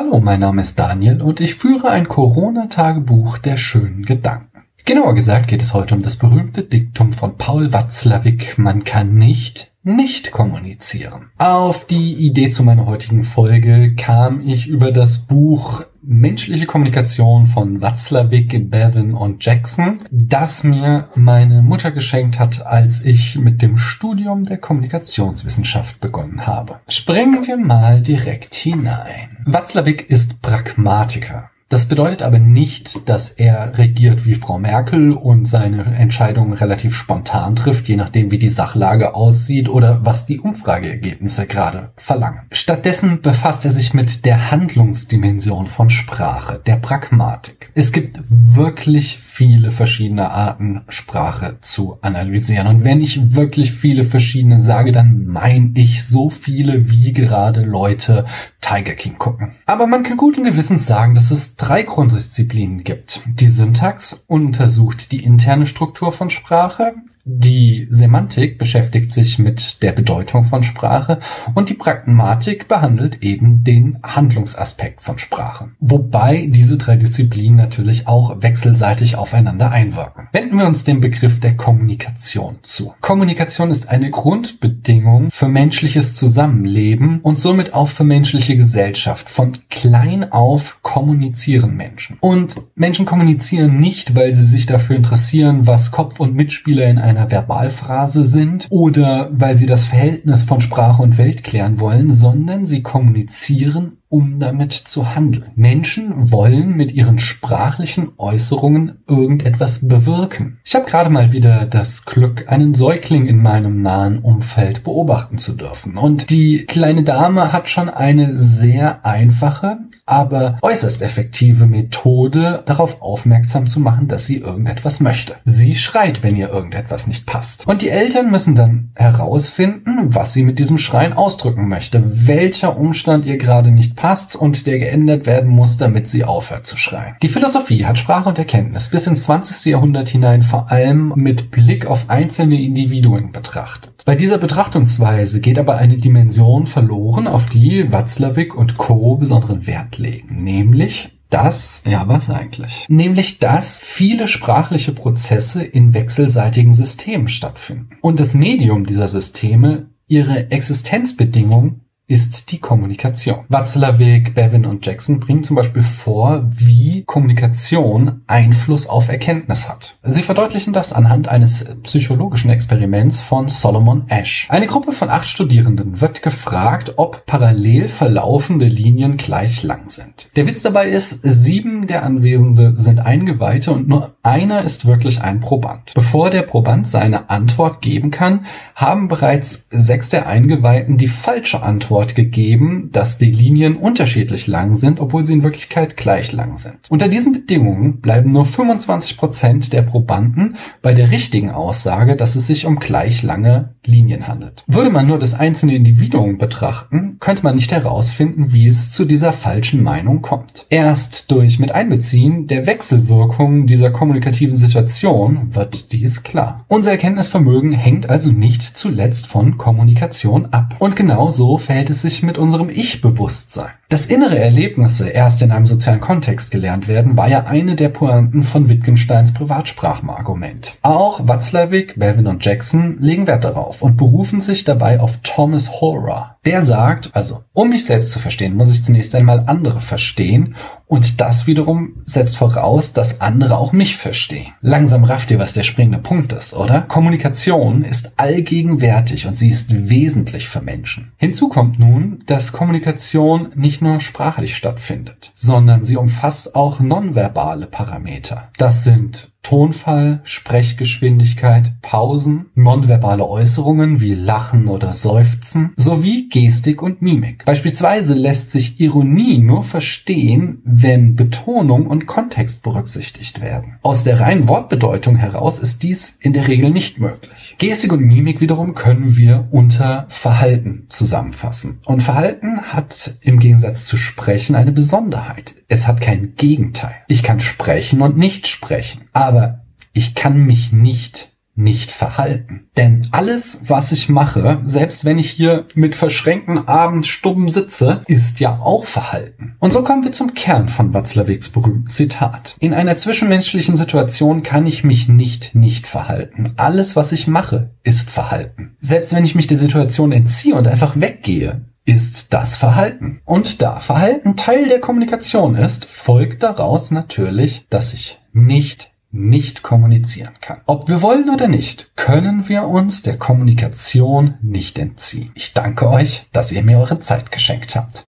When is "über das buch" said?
14.68-15.82